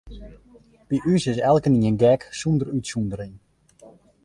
[0.89, 3.35] By ús is elkenien gek, sûnder útsûndering.